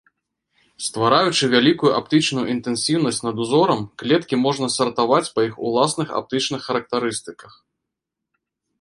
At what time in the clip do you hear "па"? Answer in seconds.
5.39-5.47